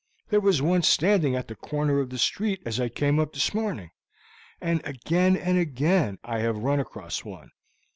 There 0.29 0.41
was 0.41 0.63
one 0.63 0.81
standing 0.81 1.35
at 1.35 1.47
the 1.47 1.53
corner 1.55 1.99
of 1.99 2.09
the 2.09 2.17
street 2.17 2.63
as 2.65 2.79
I 2.79 2.89
came 2.89 3.19
up 3.19 3.33
this 3.33 3.53
morning, 3.53 3.91
and 4.59 4.81
again 4.83 5.37
and 5.37 5.59
again 5.59 6.17
I 6.23 6.39
have 6.39 6.57
run 6.57 6.79
across 6.79 7.23
one. 7.23 7.51